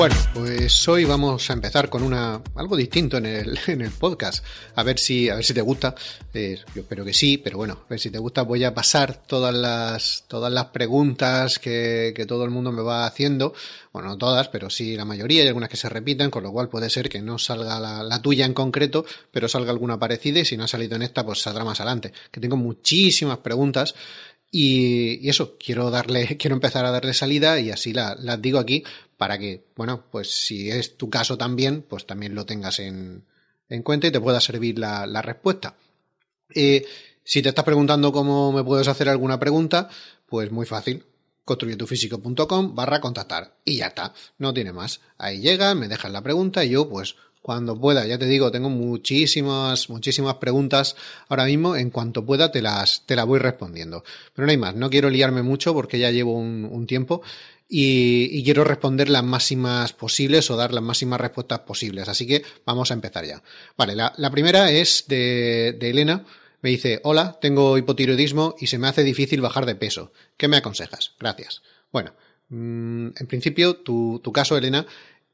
Bueno, 0.00 0.16
pues 0.32 0.88
hoy 0.88 1.04
vamos 1.04 1.50
a 1.50 1.52
empezar 1.52 1.90
con 1.90 2.02
una 2.02 2.40
algo 2.54 2.74
distinto 2.74 3.18
en 3.18 3.26
el, 3.26 3.58
en 3.66 3.82
el 3.82 3.90
podcast. 3.90 4.42
A 4.74 4.82
ver 4.82 4.98
si, 4.98 5.28
a 5.28 5.34
ver 5.34 5.44
si 5.44 5.52
te 5.52 5.60
gusta. 5.60 5.94
Eh, 6.32 6.58
yo 6.74 6.80
espero 6.80 7.04
que 7.04 7.12
sí, 7.12 7.36
pero 7.36 7.58
bueno, 7.58 7.82
a 7.84 7.86
ver 7.90 8.00
si 8.00 8.08
te 8.08 8.16
gusta. 8.16 8.40
Voy 8.40 8.64
a 8.64 8.72
pasar 8.72 9.22
todas 9.26 9.54
las, 9.54 10.24
todas 10.26 10.50
las 10.50 10.68
preguntas 10.68 11.58
que, 11.58 12.14
que 12.16 12.24
todo 12.24 12.44
el 12.44 12.50
mundo 12.50 12.72
me 12.72 12.80
va 12.80 13.04
haciendo. 13.04 13.52
Bueno, 13.92 14.08
no 14.08 14.16
todas, 14.16 14.48
pero 14.48 14.70
sí 14.70 14.96
la 14.96 15.04
mayoría. 15.04 15.42
Hay 15.42 15.48
algunas 15.48 15.68
que 15.68 15.76
se 15.76 15.90
repiten, 15.90 16.30
con 16.30 16.44
lo 16.44 16.50
cual 16.50 16.70
puede 16.70 16.88
ser 16.88 17.10
que 17.10 17.20
no 17.20 17.36
salga 17.36 17.78
la, 17.78 18.02
la 18.02 18.22
tuya 18.22 18.46
en 18.46 18.54
concreto, 18.54 19.04
pero 19.30 19.48
salga 19.50 19.70
alguna 19.70 19.98
parecida 19.98 20.40
y 20.40 20.46
si 20.46 20.56
no 20.56 20.64
ha 20.64 20.68
salido 20.68 20.96
en 20.96 21.02
esta, 21.02 21.26
pues 21.26 21.42
saldrá 21.42 21.62
más 21.62 21.78
adelante. 21.78 22.10
Que 22.30 22.40
tengo 22.40 22.56
muchísimas 22.56 23.36
preguntas. 23.38 23.94
Y, 24.50 25.28
eso, 25.28 25.56
quiero 25.58 25.90
darle, 25.90 26.36
quiero 26.38 26.54
empezar 26.54 26.84
a 26.84 26.90
darle 26.90 27.14
salida 27.14 27.60
y 27.60 27.70
así 27.70 27.92
la, 27.92 28.16
las 28.18 28.40
digo 28.40 28.58
aquí 28.58 28.84
para 29.16 29.38
que, 29.38 29.64
bueno, 29.76 30.04
pues 30.10 30.30
si 30.30 30.70
es 30.70 30.96
tu 30.96 31.10
caso 31.10 31.36
también, 31.36 31.82
pues 31.82 32.06
también 32.06 32.34
lo 32.34 32.46
tengas 32.46 32.78
en, 32.78 33.24
en 33.68 33.82
cuenta 33.82 34.06
y 34.06 34.10
te 34.10 34.20
pueda 34.20 34.40
servir 34.40 34.78
la, 34.78 35.06
la 35.06 35.22
respuesta. 35.22 35.76
Eh, 36.54 36.84
si 37.22 37.42
te 37.42 37.50
estás 37.50 37.64
preguntando 37.64 38.12
cómo 38.12 38.50
me 38.50 38.64
puedes 38.64 38.88
hacer 38.88 39.08
alguna 39.08 39.38
pregunta, 39.38 39.88
pues 40.26 40.50
muy 40.50 40.66
fácil. 40.66 41.04
construyetufísico.com 41.44 42.74
barra 42.74 43.00
contactar. 43.00 43.56
Y 43.64 43.78
ya 43.78 43.88
está, 43.88 44.14
no 44.38 44.54
tiene 44.54 44.72
más. 44.72 45.00
Ahí 45.18 45.40
llega, 45.40 45.74
me 45.74 45.88
dejas 45.88 46.10
la 46.10 46.22
pregunta 46.22 46.64
y 46.64 46.70
yo 46.70 46.88
pues 46.88 47.16
cuando 47.42 47.78
pueda, 47.80 48.06
ya 48.06 48.18
te 48.18 48.26
digo, 48.26 48.50
tengo 48.50 48.68
muchísimas, 48.68 49.88
muchísimas 49.88 50.34
preguntas 50.34 50.94
ahora 51.28 51.46
mismo, 51.46 51.74
en 51.74 51.90
cuanto 51.90 52.24
pueda 52.24 52.52
te 52.52 52.60
las, 52.60 53.06
te 53.06 53.16
las 53.16 53.26
voy 53.26 53.38
respondiendo. 53.38 54.04
Pero 54.34 54.46
no 54.46 54.50
hay 54.50 54.58
más, 54.58 54.74
no 54.74 54.90
quiero 54.90 55.08
liarme 55.08 55.42
mucho 55.42 55.72
porque 55.72 55.98
ya 55.98 56.10
llevo 56.10 56.34
un, 56.34 56.86
tiempo 56.86 57.22
y, 57.68 58.42
quiero 58.44 58.64
responder 58.64 59.08
las 59.08 59.24
máximas 59.24 59.92
posibles 59.92 60.50
o 60.50 60.56
dar 60.56 60.74
las 60.74 60.82
máximas 60.82 61.20
respuestas 61.20 61.60
posibles. 61.60 62.08
Así 62.08 62.26
que 62.26 62.42
vamos 62.66 62.90
a 62.90 62.94
empezar 62.94 63.24
ya. 63.24 63.42
Vale, 63.76 63.96
la, 63.96 64.12
la 64.16 64.30
primera 64.30 64.70
es 64.70 65.04
de, 65.08 65.76
de, 65.78 65.90
Elena. 65.90 66.26
Me 66.62 66.68
dice, 66.68 67.00
hola, 67.04 67.38
tengo 67.40 67.78
hipotiroidismo 67.78 68.54
y 68.60 68.66
se 68.66 68.78
me 68.78 68.88
hace 68.88 69.02
difícil 69.02 69.40
bajar 69.40 69.64
de 69.64 69.76
peso. 69.76 70.12
¿Qué 70.36 70.46
me 70.46 70.58
aconsejas? 70.58 71.14
Gracias. 71.18 71.62
Bueno, 71.90 72.12
mmm, 72.50 73.08
en 73.16 73.26
principio, 73.26 73.76
tu, 73.76 74.20
tu 74.22 74.30
caso, 74.30 74.58
Elena, 74.58 74.86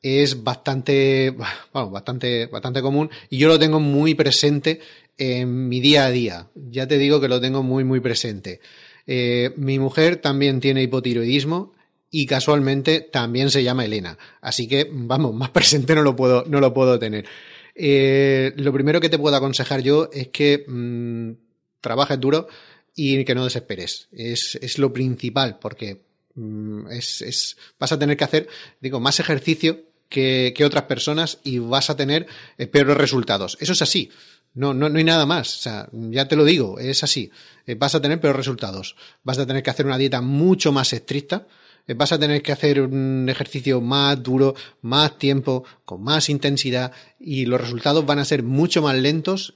es 0.07 0.45
bastante, 0.45 1.35
bastante, 1.73 2.47
bastante 2.47 2.81
común 2.81 3.11
y 3.29 3.39
yo 3.39 3.49
lo 3.49 3.59
tengo 3.59 3.81
muy 3.81 4.15
presente 4.15 4.81
en 5.19 5.69
mi 5.69 5.81
día 5.81 6.07
a 6.07 6.11
día. 6.11 6.49
Ya 6.55 6.87
te 6.87 6.99
digo 6.99 7.21
que 7.21 7.29
lo 7.29 7.41
tengo 7.41 7.63
muy, 7.63 7.85
muy 7.85 8.01
presente. 8.01 8.61
Eh, 9.07 9.53
mi 9.57 9.79
mujer 9.79 10.17
también 10.17 10.61
tiene 10.61 10.83
hipotiroidismo 10.83 11.73
y 12.11 12.27
casualmente 12.27 13.01
también 13.01 13.51
se 13.51 13.63
llama 13.63 13.85
Elena. 13.85 14.17
Así 14.41 14.69
que, 14.69 14.89
vamos, 14.91 15.35
más 15.35 15.51
presente 15.57 15.95
no 15.95 16.03
lo 16.03 16.15
puedo, 16.15 16.45
no 16.47 16.61
lo 16.61 16.73
puedo 16.73 16.99
tener. 16.99 17.27
Eh, 17.75 18.53
lo 18.57 18.73
primero 18.73 19.01
que 19.01 19.09
te 19.09 19.19
puedo 19.19 19.37
aconsejar 19.37 19.83
yo 19.83 20.09
es 20.13 20.29
que 20.29 20.65
mmm, 20.67 21.33
trabajes 21.81 22.19
duro 22.21 22.49
y 22.95 23.25
que 23.25 23.35
no 23.35 23.45
desesperes. 23.45 24.09
Es, 24.13 24.57
es 24.61 24.79
lo 24.79 24.93
principal, 24.93 25.59
porque 25.61 26.03
mmm, 26.35 26.91
es, 26.93 27.23
es, 27.23 27.57
vas 27.79 27.93
a 27.93 27.99
tener 27.99 28.17
que 28.17 28.25
hacer, 28.25 28.49
digo, 28.81 29.01
más 29.01 29.21
ejercicio 29.21 29.86
que, 30.09 30.55
otras 30.65 30.85
personas 30.85 31.39
y 31.45 31.59
vas 31.59 31.91
a 31.91 31.97
tener 31.97 32.27
eh, 32.59 32.67
peores 32.67 32.97
resultados. 32.97 33.57
Eso 33.61 33.73
es 33.73 33.83
así. 33.83 34.11
No, 34.55 34.73
no, 34.73 34.89
no 34.89 34.99
hay 34.99 35.05
nada 35.05 35.27
más. 35.27 35.59
O 35.59 35.61
sea, 35.61 35.89
ya 35.93 36.29
te 36.29 36.37
lo 36.37 36.45
digo, 36.45 36.79
es 36.79 37.03
así. 37.05 37.31
Eh, 37.67 37.75
vas 37.75 37.95
a 37.95 38.01
tener 38.01 38.21
peores 38.21 38.37
resultados. 38.37 38.97
Vas 39.23 39.39
a 39.39 39.47
tener 39.47 39.63
que 39.63 39.71
hacer 39.71 39.87
una 39.87 39.99
dieta 39.99 40.21
mucho 40.21 40.73
más 40.73 40.93
estricta 40.93 41.47
vas 41.95 42.13
a 42.13 42.19
tener 42.19 42.43
que 42.43 42.53
hacer 42.53 42.81
un 42.81 43.29
ejercicio 43.29 43.81
más 43.81 44.23
duro, 44.23 44.55
más 44.83 45.19
tiempo, 45.19 45.65
con 45.85 46.03
más 46.03 46.29
intensidad 46.29 46.93
y 47.21 47.47
los 47.47 47.61
resultados 47.61 48.05
van 48.05 48.19
a 48.19 48.25
ser 48.25 48.43
mucho 48.43 48.83
más 48.83 48.97
lentos, 48.97 49.55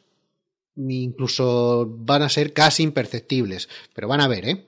incluso 0.77 1.87
van 1.89 2.23
a 2.23 2.29
ser 2.29 2.53
casi 2.53 2.83
imperceptibles, 2.83 3.69
pero 3.95 4.09
van 4.09 4.21
a 4.21 4.29
ver, 4.29 4.49
¿eh? 4.49 4.65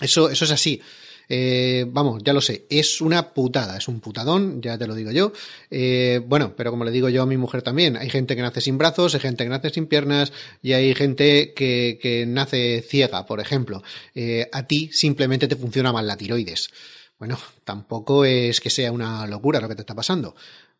Eso, 0.00 0.30
eso 0.30 0.44
es 0.44 0.50
así. 0.50 0.80
Eh, 1.28 1.86
vamos, 1.88 2.22
ya 2.24 2.32
lo 2.32 2.40
sé, 2.40 2.66
es 2.68 3.00
una 3.00 3.32
putada, 3.32 3.76
es 3.76 3.88
un 3.88 4.00
putadón, 4.00 4.60
ya 4.60 4.76
te 4.78 4.86
lo 4.86 4.94
digo 4.94 5.10
yo. 5.10 5.32
Eh, 5.70 6.20
bueno, 6.26 6.54
pero 6.56 6.70
como 6.70 6.84
le 6.84 6.90
digo 6.90 7.08
yo 7.08 7.22
a 7.22 7.26
mi 7.26 7.36
mujer 7.36 7.62
también, 7.62 7.96
hay 7.96 8.10
gente 8.10 8.36
que 8.36 8.42
nace 8.42 8.60
sin 8.60 8.78
brazos, 8.78 9.14
hay 9.14 9.20
gente 9.20 9.44
que 9.44 9.50
nace 9.50 9.70
sin 9.70 9.86
piernas 9.86 10.32
y 10.62 10.72
hay 10.72 10.94
gente 10.94 11.52
que, 11.54 12.24
nace 12.28 12.82
ciega, 12.82 13.26
por 13.26 13.40
ejemplo. 13.40 13.82
Eh, 14.14 14.48
a 14.52 14.66
ti 14.66 14.90
simplemente 14.92 15.48
te 15.48 15.56
funciona 15.56 15.92
mal 15.92 16.06
la 16.06 16.16
tiroides. 16.16 16.70
Bueno, 17.18 17.38
tampoco 17.64 18.24
es 18.24 18.60
que 18.60 18.70
sea 18.70 18.90
una 18.90 19.26
locura 19.26 19.60
lo 19.60 19.68
que 19.68 19.76
te 19.76 19.82
está 19.82 19.94
pasando. 19.94 20.34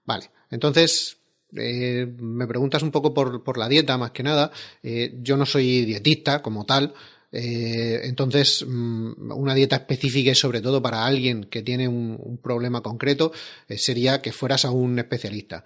Vale, 0.04 0.31
entonces 0.50 1.19
eh, 1.56 2.06
me 2.19 2.47
preguntas 2.47 2.82
un 2.82 2.91
poco 2.91 3.14
por, 3.14 3.58
la 3.58 3.69
dieta, 3.69 3.97
más 3.97 4.10
que 4.10 4.22
nada. 4.22 4.50
Yo 4.82 5.36
no 5.36 5.47
soy 5.47 5.84
dietista 5.84 6.42
como 6.42 6.66
tal, 6.66 6.94
eh, 7.32 8.03
entonces, 8.04 8.65
mm, 8.69 9.32
una 9.32 9.54
dieta 9.54 9.76
específica 9.76 10.31
y 10.31 10.34
sobre 10.34 10.60
todo 10.60 10.82
para 10.82 11.06
alguien 11.06 11.44
que 11.44 11.62
tiene 11.62 11.88
un, 11.88 12.38
problema 12.43 12.82
concreto 12.82 13.32
eh, 13.69 13.78
sería 13.78 14.20
que 14.20 14.32
fueras 14.32 14.65
a 14.66 14.70
un 14.70 14.98
especialista. 14.98 15.65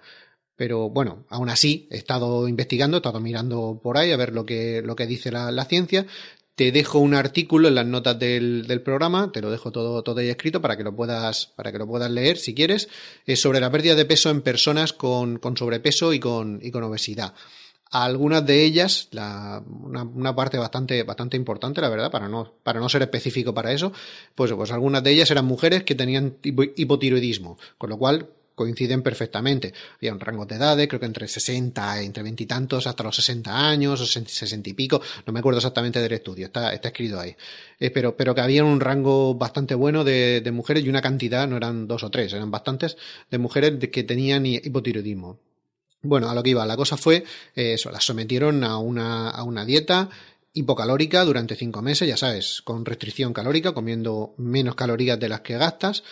Pero 0.55 0.89
bueno, 0.89 1.25
aún 1.29 1.49
así 1.49 1.87
he 1.91 1.97
estado 1.97 2.47
investigando, 2.47 2.97
he 2.97 2.99
estado 2.99 3.19
mirando 3.19 3.79
por 3.83 3.97
ahí 3.97 4.11
a 4.11 4.17
ver 4.17 4.33
lo 4.33 4.45
que, 4.45 4.81
lo 4.83 4.95
que 4.95 5.05
dice 5.07 5.31
la, 5.31 5.65
ciencia. 5.65 6.07
Te 6.55 6.71
dejo 6.71 6.99
un 6.99 7.13
artículo 7.13 7.67
en 7.67 7.75
las 7.75 7.85
notas 7.85 8.17
del, 8.17 8.65
del, 8.65 8.81
programa, 8.81 9.31
te 9.31 9.41
lo 9.41 9.51
dejo 9.51 9.71
todo, 9.71 10.01
todo 10.03 10.19
ahí 10.19 10.29
escrito 10.29 10.61
para 10.61 10.75
que 10.75 10.83
lo 10.83 10.95
puedas, 10.95 11.47
para 11.55 11.71
que 11.71 11.77
lo 11.77 11.87
puedas 11.87 12.09
leer 12.09 12.37
si 12.37 12.55
quieres, 12.55 12.89
es 13.27 13.39
sobre 13.39 13.59
la 13.59 13.69
pérdida 13.71 13.93
de 13.93 14.05
peso 14.05 14.31
en 14.31 14.41
personas 14.41 14.93
con, 14.93 15.37
con 15.37 15.55
sobrepeso 15.55 16.13
y 16.13 16.19
con, 16.19 16.59
y 16.63 16.71
con 16.71 16.83
obesidad 16.83 17.35
algunas 17.91 18.45
de 18.45 18.63
ellas, 18.63 19.07
la, 19.11 19.63
una, 19.67 20.03
una, 20.03 20.35
parte 20.35 20.57
bastante, 20.57 21.03
bastante 21.03 21.37
importante, 21.37 21.81
la 21.81 21.89
verdad, 21.89 22.11
para 22.11 22.27
no, 22.27 22.53
para 22.63 22.79
no 22.79 22.89
ser 22.89 23.01
específico 23.01 23.53
para 23.53 23.71
eso, 23.71 23.91
pues, 24.35 24.51
pues 24.53 24.71
algunas 24.71 25.03
de 25.03 25.11
ellas 25.11 25.31
eran 25.31 25.45
mujeres 25.45 25.83
que 25.83 25.95
tenían 25.95 26.37
hipotiroidismo, 26.43 27.57
con 27.77 27.89
lo 27.89 27.97
cual 27.97 28.29
coinciden 28.57 29.03
perfectamente. 29.03 29.71
Había 29.97 30.13
un 30.13 30.19
rango 30.19 30.45
de 30.47 30.55
edades, 30.55 30.87
creo 30.87 30.99
que 30.99 31.05
entre 31.05 31.27
60, 31.27 32.01
entre 32.01 32.23
veintitantos 32.23 32.87
hasta 32.87 33.03
los 33.03 33.15
60 33.15 33.69
años, 33.69 34.01
o 34.01 34.05
60 34.05 34.69
y 34.69 34.73
pico, 34.73 34.99
no 35.27 35.31
me 35.31 35.39
acuerdo 35.39 35.59
exactamente 35.59 36.01
del 36.01 36.11
estudio, 36.11 36.47
está, 36.47 36.73
está 36.73 36.87
escrito 36.87 37.19
ahí. 37.19 37.35
Eh, 37.79 37.91
pero, 37.91 38.17
pero 38.17 38.33
que 38.33 38.41
había 38.41 38.63
un 38.63 38.79
rango 38.79 39.35
bastante 39.35 39.75
bueno 39.75 40.03
de, 40.03 40.41
de 40.41 40.51
mujeres 40.51 40.83
y 40.83 40.89
una 40.89 41.03
cantidad, 41.03 41.47
no 41.47 41.55
eran 41.55 41.87
dos 41.87 42.03
o 42.03 42.09
tres, 42.09 42.33
eran 42.33 42.49
bastantes, 42.49 42.97
de 43.29 43.37
mujeres 43.37 43.73
que 43.91 44.03
tenían 44.03 44.45
hipotiroidismo. 44.47 45.37
Bueno, 46.01 46.29
a 46.29 46.35
lo 46.35 46.43
que 46.43 46.51
iba, 46.51 46.65
la 46.65 46.77
cosa 46.77 46.95
fue 46.95 47.23
eh, 47.55 47.73
eso, 47.73 47.91
las 47.91 48.05
sometieron 48.05 48.63
a 48.63 48.77
una, 48.77 49.29
a 49.29 49.43
una 49.43 49.65
dieta 49.65 50.09
hipocalórica 50.53 51.23
durante 51.23 51.55
cinco 51.55 51.81
meses, 51.81 52.07
ya 52.07 52.17
sabes, 52.17 52.61
con 52.63 52.85
restricción 52.85 53.33
calórica, 53.33 53.73
comiendo 53.73 54.33
menos 54.37 54.75
calorías 54.75 55.19
de 55.19 55.29
las 55.29 55.41
que 55.41 55.57
gastas. 55.57 56.03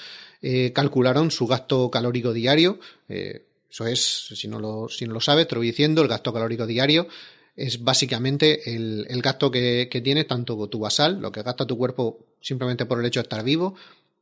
Eh, 0.41 0.71
calcularon 0.73 1.31
su 1.31 1.47
gasto 1.47 1.89
calórico 1.89 2.33
diario. 2.33 2.79
Eh, 3.09 3.45
eso 3.69 3.87
es, 3.87 4.29
si 4.35 4.47
no, 4.47 4.59
lo, 4.59 4.87
si 4.89 5.05
no 5.05 5.13
lo 5.13 5.21
sabes, 5.21 5.47
te 5.47 5.55
lo 5.55 5.59
voy 5.59 5.67
diciendo, 5.67 6.01
el 6.01 6.07
gasto 6.07 6.31
calórico 6.31 6.65
diario 6.65 7.07
es 7.55 7.83
básicamente 7.83 8.75
el, 8.75 9.05
el 9.09 9.21
gasto 9.21 9.49
que, 9.49 9.87
que 9.89 10.01
tienes, 10.01 10.27
tanto 10.27 10.67
tu 10.67 10.79
basal, 10.79 11.21
lo 11.21 11.31
que 11.31 11.41
gasta 11.41 11.65
tu 11.65 11.77
cuerpo 11.77 12.19
simplemente 12.41 12.85
por 12.85 12.99
el 12.99 13.05
hecho 13.05 13.21
de 13.21 13.23
estar 13.23 13.43
vivo, 13.43 13.75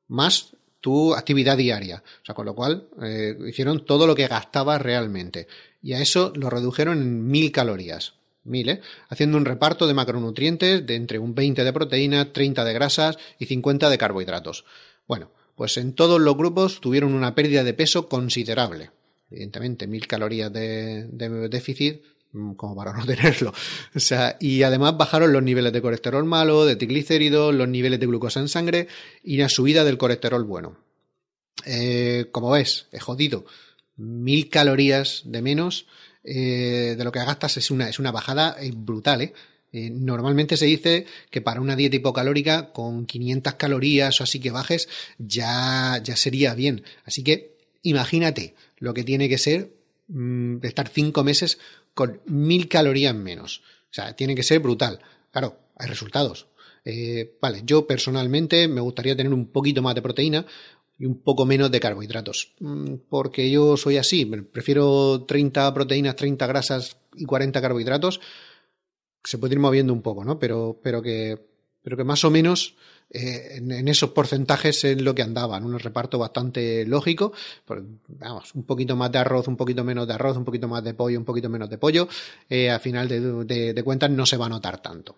más 0.07 0.55
tu 0.83 1.15
actividad 1.15 1.55
diaria. 1.55 2.03
O 2.21 2.25
sea, 2.25 2.35
con 2.35 2.45
lo 2.45 2.53
cual 2.53 2.89
eh, 3.01 3.37
hicieron 3.47 3.85
todo 3.85 4.05
lo 4.05 4.15
que 4.15 4.27
gastabas 4.27 4.81
realmente. 4.81 5.47
Y 5.81 5.93
a 5.93 6.01
eso 6.01 6.33
lo 6.35 6.49
redujeron 6.49 7.01
en 7.01 7.25
mil 7.25 7.53
calorías. 7.53 8.15
Mil, 8.43 8.67
¿eh? 8.67 8.81
Haciendo 9.07 9.37
un 9.37 9.45
reparto 9.45 9.87
de 9.87 9.93
macronutrientes 9.93 10.85
de 10.85 10.95
entre 10.95 11.19
un 11.19 11.33
20 11.33 11.63
de 11.63 11.71
proteína, 11.71 12.33
30 12.33 12.65
de 12.65 12.73
grasas 12.73 13.17
y 13.39 13.45
50 13.45 13.89
de 13.89 13.97
carbohidratos. 13.97 14.65
Bueno, 15.07 15.31
pues 15.55 15.77
en 15.77 15.93
todos 15.93 16.19
los 16.19 16.35
grupos 16.35 16.81
tuvieron 16.81 17.13
una 17.13 17.33
pérdida 17.33 17.63
de 17.63 17.73
peso 17.73 18.09
considerable. 18.09 18.91
Evidentemente, 19.31 19.87
mil 19.87 20.05
calorías 20.05 20.51
de, 20.51 21.05
de 21.05 21.47
déficit 21.47 22.03
como 22.55 22.75
para 22.75 22.93
no 22.97 23.05
tenerlo. 23.05 23.53
O 23.95 23.99
sea, 23.99 24.37
y 24.39 24.63
además 24.63 24.97
bajaron 24.97 25.33
los 25.33 25.43
niveles 25.43 25.73
de 25.73 25.81
colesterol 25.81 26.25
malo, 26.25 26.65
de 26.65 26.75
triglicéridos, 26.75 27.53
los 27.53 27.67
niveles 27.67 27.99
de 27.99 28.07
glucosa 28.07 28.39
en 28.39 28.47
sangre 28.47 28.87
y 29.23 29.37
la 29.37 29.49
subida 29.49 29.83
del 29.83 29.97
colesterol 29.97 30.43
bueno. 30.43 30.77
Eh, 31.65 32.27
como 32.31 32.51
ves, 32.51 32.87
es 32.91 33.03
jodido. 33.03 33.45
Mil 33.95 34.49
calorías 34.49 35.21
de 35.25 35.41
menos 35.41 35.85
eh, 36.23 36.95
de 36.97 37.03
lo 37.03 37.11
que 37.11 37.19
gastas 37.19 37.57
es 37.57 37.69
una, 37.69 37.89
es 37.89 37.99
una 37.99 38.11
bajada 38.11 38.55
eh, 38.59 38.71
brutal, 38.75 39.21
¿eh? 39.21 39.33
Normalmente 39.75 40.55
se 40.55 40.67
dice 40.67 41.07
que 41.31 41.41
para 41.41 41.59
una 41.59 41.75
dieta 41.75 41.95
hipocalórica 41.95 42.71
con 42.71 43.07
500 43.07 43.55
calorías 43.55 44.21
o 44.21 44.23
así 44.23 44.39
que 44.39 44.51
bajes 44.51 44.87
ya, 45.17 45.99
ya 46.03 46.15
sería 46.15 46.53
bien. 46.53 46.83
Así 47.05 47.23
que 47.23 47.57
imagínate 47.81 48.53
lo 48.77 48.93
que 48.93 49.03
tiene 49.03 49.27
que 49.29 49.39
ser 49.39 49.71
mmm, 50.09 50.57
estar 50.61 50.89
cinco 50.89 51.23
meses 51.23 51.57
con 51.93 52.21
mil 52.25 52.67
calorías 52.67 53.15
menos. 53.15 53.61
O 53.85 53.93
sea, 53.93 54.15
tiene 54.15 54.35
que 54.35 54.43
ser 54.43 54.59
brutal. 54.59 54.99
Claro, 55.31 55.57
hay 55.75 55.87
resultados. 55.87 56.47
Eh, 56.85 57.37
vale, 57.41 57.61
yo 57.65 57.87
personalmente 57.87 58.67
me 58.67 58.81
gustaría 58.81 59.15
tener 59.15 59.33
un 59.33 59.47
poquito 59.51 59.81
más 59.81 59.95
de 59.95 60.01
proteína, 60.01 60.45
y 60.97 61.05
un 61.05 61.21
poco 61.21 61.45
menos 61.45 61.71
de 61.71 61.79
carbohidratos. 61.79 62.53
Mm, 62.59 62.95
porque 63.09 63.49
yo 63.49 63.77
soy 63.77 63.97
así, 63.97 64.25
prefiero 64.25 65.25
30 65.25 65.73
proteínas, 65.73 66.15
30 66.15 66.47
grasas 66.47 66.97
y 67.15 67.25
40 67.25 67.61
carbohidratos. 67.61 68.21
Se 69.23 69.37
puede 69.37 69.55
ir 69.55 69.59
moviendo 69.59 69.93
un 69.93 70.01
poco, 70.01 70.23
¿no? 70.23 70.39
Pero, 70.39 70.79
pero, 70.83 71.01
que, 71.01 71.37
pero 71.81 71.97
que 71.97 72.03
más 72.03 72.23
o 72.23 72.29
menos 72.29 72.75
eh, 73.13 73.57
en, 73.57 73.87
esos 73.87 74.09
porcentajes 74.09 74.83
es 74.83 74.99
lo 74.99 75.13
que 75.13 75.21
andaban, 75.21 75.63
un 75.63 75.77
reparto 75.77 76.17
bastante 76.17 76.83
lógico. 76.85 77.31
vamos, 78.07 78.55
un 78.55 78.63
poquito 78.63 78.95
más 78.95 79.11
de 79.11 79.19
arroz, 79.19 79.47
un 79.47 79.55
poquito 79.55 79.83
menos 79.83 80.07
de 80.07 80.13
arroz, 80.15 80.35
un 80.35 80.43
poquito 80.43 80.67
más 80.67 80.83
de 80.83 80.95
pollo, 80.95 81.19
un 81.19 81.25
poquito 81.25 81.47
menos 81.47 81.69
de 81.69 81.77
pollo. 81.77 82.07
Eh, 82.49 82.71
a 82.71 82.79
final 82.79 83.07
de, 83.07 83.81
cuentas 83.83 84.09
no 84.09 84.25
se 84.25 84.37
va 84.37 84.47
a 84.47 84.49
notar 84.49 84.81
tanto. 84.81 85.15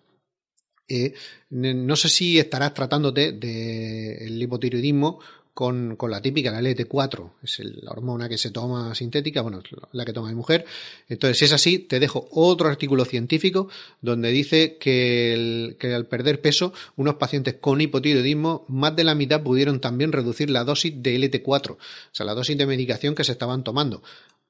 Eh, 0.88 1.14
no 1.50 1.96
sé 1.96 2.08
si 2.08 2.38
estarás 2.38 2.74
tratándote 2.74 3.32
del 3.32 4.40
hipotiroidismo 4.40 5.18
con, 5.56 5.96
con 5.96 6.10
la 6.10 6.20
típica, 6.20 6.50
la 6.50 6.60
LT4, 6.60 7.30
es 7.42 7.60
la 7.60 7.90
hormona 7.92 8.28
que 8.28 8.36
se 8.36 8.50
toma 8.50 8.94
sintética, 8.94 9.40
bueno, 9.40 9.62
la 9.92 10.04
que 10.04 10.12
toma 10.12 10.28
mi 10.28 10.34
mujer. 10.34 10.66
Entonces, 11.08 11.38
si 11.38 11.46
es 11.46 11.52
así, 11.54 11.78
te 11.78 11.98
dejo 11.98 12.28
otro 12.32 12.68
artículo 12.68 13.06
científico 13.06 13.70
donde 14.02 14.30
dice 14.32 14.76
que, 14.76 15.74
que 15.80 15.94
al 15.94 16.04
perder 16.08 16.42
peso, 16.42 16.74
unos 16.96 17.14
pacientes 17.14 17.54
con 17.54 17.80
hipotiroidismo, 17.80 18.66
más 18.68 18.94
de 18.96 19.04
la 19.04 19.14
mitad 19.14 19.42
pudieron 19.42 19.80
también 19.80 20.12
reducir 20.12 20.50
la 20.50 20.62
dosis 20.62 20.92
de 21.02 21.18
LT4, 21.18 21.70
o 21.70 21.78
sea, 22.12 22.26
la 22.26 22.34
dosis 22.34 22.58
de 22.58 22.66
medicación 22.66 23.14
que 23.14 23.24
se 23.24 23.32
estaban 23.32 23.64
tomando. 23.64 24.02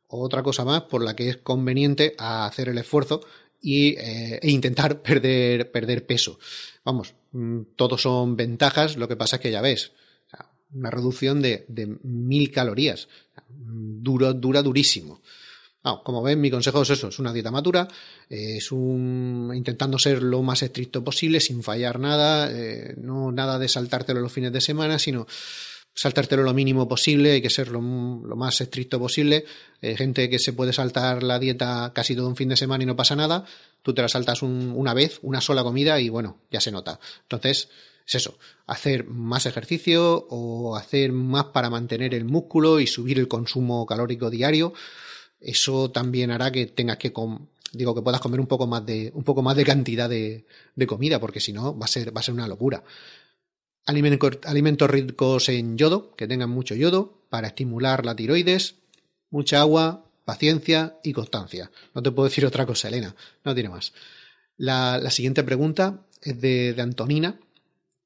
Otra 0.09 0.43
cosa 0.43 0.65
más 0.65 0.83
por 0.83 1.05
la 1.05 1.15
que 1.15 1.29
es 1.29 1.37
conveniente 1.37 2.17
hacer 2.19 2.69
el 2.69 2.79
esfuerzo 2.79 3.21
y, 3.63 3.91
eh, 3.91 4.41
e 4.43 4.51
intentar 4.51 5.03
perder, 5.03 5.71
perder 5.71 6.05
peso. 6.05 6.41
Vamos, 6.85 7.15
mm, 7.31 7.61
todos 7.77 8.03
son 8.03 8.35
ventajas, 8.35 8.97
lo 8.97 9.07
que 9.07 9.15
pasa 9.15 9.37
es 9.37 9.43
que 9.43 9.53
ya 9.53 9.61
ves, 9.61 9.93
una 10.73 10.91
reducción 10.91 11.43
de, 11.43 11.65
mil 12.03 12.51
calorías. 12.51 13.09
Duro, 13.49 14.33
dura 14.35 14.63
durísimo. 14.63 15.23
como 16.05 16.23
ven, 16.23 16.41
mi 16.41 16.51
consejo 16.51 16.83
es 16.83 16.91
eso, 16.91 17.09
es 17.09 17.19
una 17.19 17.33
dieta 17.33 17.51
madura, 17.51 17.89
es 18.29 18.73
un 18.73 19.53
intentando 19.55 19.99
ser 19.99 20.23
lo 20.23 20.43
más 20.43 20.63
estricto 20.63 21.03
posible, 21.05 21.41
sin 21.41 21.63
fallar 21.63 22.01
nada, 22.01 22.51
eh, 22.51 22.95
no 22.97 23.33
nada 23.33 23.59
de 23.59 23.69
saltártelo 23.69 24.21
los 24.21 24.33
fines 24.33 24.53
de 24.53 24.61
semana, 24.61 24.99
sino 24.99 25.27
saltártelo 25.97 26.43
lo 26.43 26.53
mínimo 26.53 26.87
posible, 26.87 27.33
hay 27.33 27.43
que 27.43 27.51
ser 27.51 27.69
lo, 27.69 27.81
más 27.81 28.61
estricto 28.61 29.01
posible. 29.01 29.47
Hay 29.83 29.97
gente 29.97 30.29
que 30.29 30.39
se 30.39 30.53
puede 30.53 30.73
saltar 30.73 31.23
la 31.23 31.39
dieta 31.39 31.91
casi 31.95 32.15
todo 32.15 32.29
un 32.29 32.37
fin 32.37 32.51
de 32.51 32.57
semana 32.57 32.85
y 32.85 32.87
no 32.87 32.95
pasa 32.95 33.17
nada, 33.17 33.45
tú 33.83 33.95
te 33.95 34.03
la 34.03 34.09
saltas 34.09 34.43
una 34.43 34.95
vez, 34.95 35.19
una 35.23 35.41
sola 35.41 35.65
comida 35.65 35.99
y 35.99 36.11
bueno, 36.11 36.39
ya 36.51 36.61
se 36.61 36.71
nota. 36.71 37.01
Entonces, 37.23 37.71
es 38.07 38.15
eso, 38.15 38.39
hacer 38.67 39.05
más 39.07 39.47
ejercicio 39.47 40.27
o 40.31 40.77
hacer 40.77 41.11
más 41.11 41.47
para 41.47 41.71
mantener 41.71 42.15
el 42.15 42.25
músculo 42.25 42.79
y 42.79 42.87
subir 42.87 43.19
el 43.19 43.27
consumo 43.27 43.85
calórico 43.85 44.31
diario. 44.31 44.73
Eso 45.41 45.91
también 45.91 46.31
hará 46.31 46.53
que 46.53 46.67
tengas 46.67 46.99
que 46.99 47.13
digo 47.73 47.95
que 47.95 48.03
puedas 48.03 48.21
comer 48.21 48.39
un 48.39 48.47
poco 48.47 48.69
más 48.69 48.87
de 48.87 49.11
un 49.13 49.25
poco 49.25 49.43
más 49.43 49.57
de 49.57 49.65
cantidad 49.65 50.09
de, 50.09 50.47
comida 50.87 51.19
porque 51.19 51.41
si 51.41 51.53
no 51.53 51.77
va 51.77 51.87
a 51.87 51.89
ser 51.89 52.17
va 52.17 52.21
a 52.21 52.25
ser 52.25 52.35
una 52.35 52.47
locura. 52.47 52.85
Alimentos 53.87 54.91
ricos 54.91 55.49
en 55.49 55.77
yodo, 55.77 56.15
que 56.17 56.27
tengan 56.27 56.51
mucho 56.51 56.75
yodo 56.75 57.23
para 57.29 57.49
estimular 57.49 58.05
la 58.05 58.17
tiroides, 58.17 58.77
mucha 59.31 59.61
agua, 59.61 60.07
paciencia 60.25 60.99
y 61.05 61.13
constancia. 61.13 61.71
No 61.95 62.03
te 62.03 62.11
puedo 62.11 62.29
decir 62.29 62.47
otra 62.47 62.67
cosa, 62.67 62.89
Elena, 62.89 63.15
no 63.45 63.55
tiene 63.55 63.69
más. 63.69 63.93
La, 64.57 65.09
siguiente 65.11 65.45
pregunta 65.45 66.05
es 66.21 66.41
de 66.41 66.75
Antonina, 66.79 67.39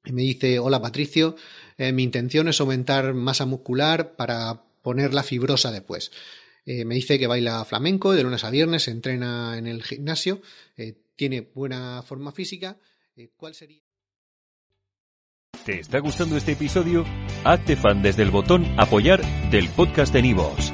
y 0.05 0.11
me 0.11 0.21
dice, 0.21 0.59
hola 0.59 0.81
Patricio, 0.81 1.35
eh, 1.77 1.91
mi 1.91 2.03
intención 2.03 2.47
es 2.47 2.59
aumentar 2.59 3.13
masa 3.13 3.45
muscular 3.45 4.15
para 4.15 4.63
ponerla 4.81 5.23
fibrosa 5.23 5.71
después. 5.71 6.11
Eh, 6.65 6.85
me 6.85 6.95
dice 6.95 7.19
que 7.19 7.27
baila 7.27 7.65
flamenco 7.65 8.11
de 8.13 8.23
lunes 8.23 8.43
a 8.43 8.49
viernes, 8.49 8.87
entrena 8.87 9.57
en 9.57 9.67
el 9.67 9.83
gimnasio, 9.83 10.41
eh, 10.77 10.95
tiene 11.15 11.41
buena 11.41 12.01
forma 12.03 12.31
física. 12.31 12.77
¿Cuál 13.35 13.53
sería? 13.53 13.81
¿Te 15.65 15.79
está 15.79 15.99
gustando 15.99 16.37
este 16.37 16.53
episodio? 16.53 17.05
Hazte 17.43 17.75
fan 17.75 18.01
desde 18.01 18.23
el 18.23 18.31
botón 18.31 18.65
apoyar 18.79 19.21
del 19.51 19.69
podcast 19.69 20.11
de 20.11 20.23
Nivos. 20.23 20.73